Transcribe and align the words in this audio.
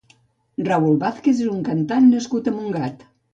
Raoul 0.69 0.97
Vázquez 1.03 1.43
és 1.43 1.51
un 1.57 1.61
cantant 1.67 2.09
nascut 2.15 2.51
a 2.51 2.55
Montgat. 2.57 3.07